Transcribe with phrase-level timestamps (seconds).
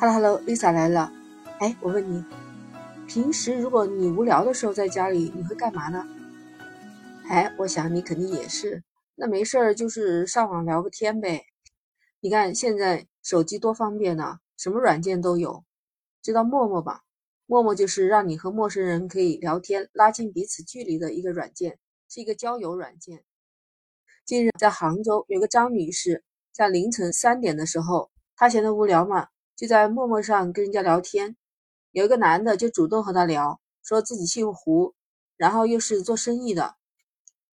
[0.00, 1.12] Hello，Hello，Lisa 来了。
[1.60, 2.22] 哎，我问你，
[3.06, 6.04] 平时如果你无聊的时候在家里，你会干嘛呢？
[7.28, 8.82] 哎，我想你肯定也是。
[9.14, 11.44] 那没事儿就是上网聊个天呗。
[12.20, 15.64] 你看现在手机多方便呢，什么软件都有。
[16.20, 17.02] 知道陌陌吧？
[17.46, 23.22] 陌陌就是让你和陌生人可以聊天、拉近彼此距离的一个软件，是一个交友软件。
[24.24, 29.28] 近日在杭州有个张女士，在凌晨三点的时候，她闲得无聊嘛。
[29.56, 31.36] 就在陌陌上跟人家聊天，
[31.92, 34.94] 有一个男的就主动和她聊，说自己姓胡，
[35.36, 36.74] 然后又是做生意的。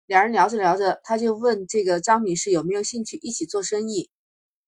[0.06, 4.10] 两人聊着聊着，他就问这个张女士有没有兴趣一起做生意，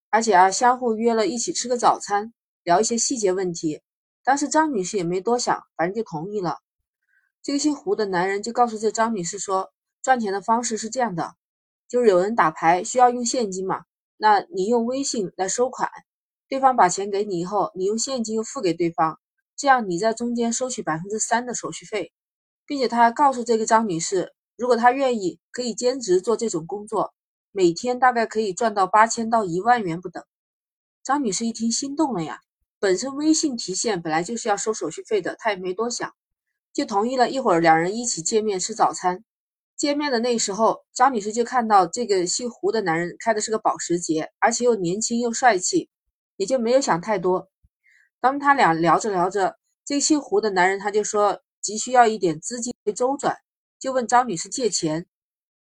[0.09, 3.83] 而且啊，相互约了一起吃个早餐，聊一些细节问题。
[4.24, 6.61] 当时张女士也没多想，反正就同意了。
[7.43, 11.35] 这个姓胡的男人就告诉这张女士说，赚钱的方式是这样的，
[11.87, 13.85] 就是有人打牌需要用现金嘛，
[14.16, 15.91] 那你用微信来收款。
[16.48, 19.18] 对方把钱给你以后，你用现金又付给对方，
[19.57, 22.12] 这样你在中间收取百分之三的手续费，
[22.66, 27.12] 并且他还告诉这个张女士，如果她愿意，可以兼职做这种工作，
[27.52, 30.24] 每天大概可以赚到八千到一万元不等。
[31.02, 32.40] 张女士一听心动了呀，
[32.78, 36.12] 本身微信提现本来就是要收手续费的，她也没多想，
[36.73, 37.30] 就同意了。
[37.30, 39.24] 一会儿两人一起见面吃早餐，
[39.76, 45.88] 见面的那时候，张女士就看到这个姓胡的男人开的是个保时捷，而且又年轻又帅气。
[46.37, 47.48] 也就没有想太多。
[48.20, 53.37] 当他俩聊着聊着，这个姓胡的男人他就说急需要一点资金周转，
[53.78, 55.06] 就问张女士借钱。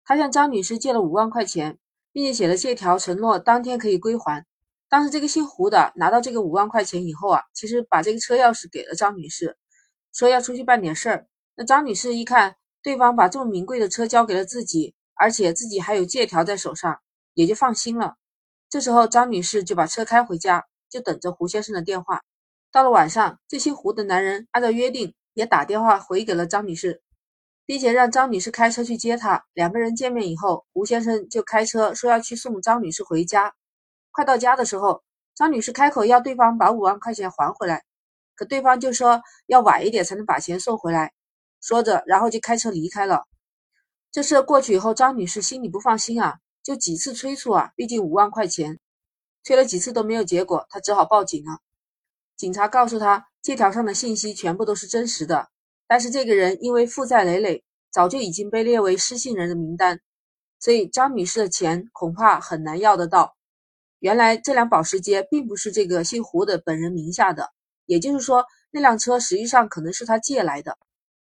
[0.04, 1.78] 他向张女士借了五万块钱，
[2.12, 4.44] 并且写了借条，承诺当天可以归还。
[4.88, 9.56] 当时这个姓胡的拿到这个五万块钱以后啊，其实把这个车钥匙给了张女士，
[10.12, 11.26] 说要出去办点事儿。
[11.54, 17.00] 那张女士一看对方把这么名贵的车交给了自己，而且自己还有借条在手上，
[17.34, 18.16] 也就放心了。
[18.72, 22.22] 这时候，张女士就把车开回家，就等着胡先生的电话。
[22.70, 27.02] 到了晚上，这姓胡的男人按照约定也打电话回给了张女士，
[27.66, 29.44] 并且让张女士开车去接他。
[29.52, 33.52] 两个人见面以后，胡先生就开车说要去送张女士回家。
[34.10, 35.02] 快到家的时候，
[35.34, 37.84] 张女士开口要对方把五万块钱还回来，
[38.34, 41.12] 可对方就说要晚一点才能把钱送回来。
[41.60, 43.24] 说着，然后就开车离开了。
[44.10, 46.38] 这事过去以后，张女士心里不放心啊。
[46.62, 48.78] 就几次催促啊，毕竟五万块钱，
[49.42, 51.58] 催了几次都没有结果，他只好报警了。
[52.36, 55.48] 警察告诉他，借条上的信息全部都是真实的，
[55.86, 60.00] 但是这个人因为负债累累，早就已经被列为失信人的名单，
[60.58, 63.36] 所以张女士的钱恐怕很难要得到。
[63.98, 67.50] 原来这辆保时捷并不是这个姓胡的本人名下的，
[67.86, 70.78] 也就是说，那辆车实际上可能是他借来的。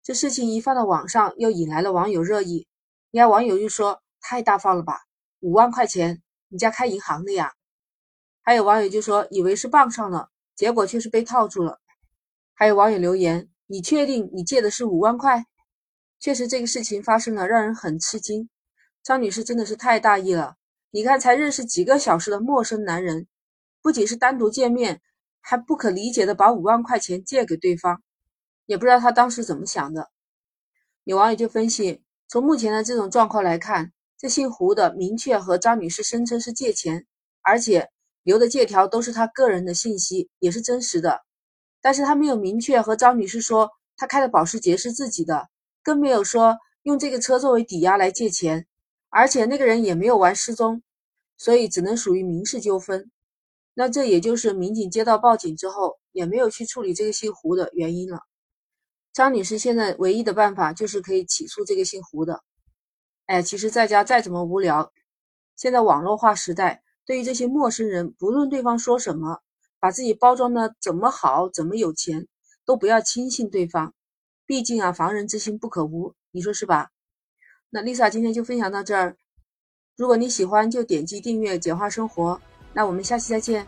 [0.02, 2.68] 这事情一放到网上，又引来了网友热议。
[3.12, 5.02] 你看，网友就说：“太大方了吧！”
[5.44, 7.52] 五万块钱，你家开银行的呀？
[8.44, 11.82] 还有网友就说以为是傍上了，结果却是被套住了。
[12.54, 15.46] 还有网友留言：“你确定你借的是五万块？”
[16.18, 18.50] 确实，这个事情发生了，让人很吃惊。
[19.04, 20.56] 张女士真的是太大意了。
[20.92, 23.28] 你看，才认识几个小时的陌生男人，
[23.82, 25.02] 不仅是单独见面，
[25.42, 28.02] 还不可理解的把五万块钱借给对方，
[28.66, 30.10] 也不知道他当时怎么想的。
[31.04, 33.92] 有网友就分析，从目前的这种状况来看。
[34.24, 37.06] 这姓胡的明确和张女士声称是借钱，
[37.42, 37.90] 而且
[38.24, 41.24] 留的借条都是他个人的信息，也是真实的。
[41.82, 45.50] 但是他没有明确和张女士说他开的保时捷是自己的，
[45.84, 48.66] 更没有说用这个车作为抵押来借钱，
[49.10, 50.82] 而且那个人也没有玩失踪，
[51.38, 53.12] 所以只能属于民事纠纷。
[53.74, 58.22] 那这也就是民警接到报警之后也没有去处理这个姓胡的原因了。
[59.12, 62.42] 张女士现在唯一的办法就是可以起诉这个姓胡的。
[63.26, 64.92] 哎，其实在家再怎么无聊，
[65.56, 69.42] 现在网络化时代，对于这些陌生人，不论对方说什么，
[69.80, 72.28] 把自己包装的怎么好，怎么有钱，
[72.66, 73.94] 都不要轻信对方。
[74.46, 76.90] 毕竟啊，防人之心不可无，你说是吧？
[77.70, 79.16] 那 Lisa 今天就分享到这儿。
[79.96, 82.42] 如果你喜欢，就点击订阅“简化生活”。
[82.74, 83.68] 那我们下期再见。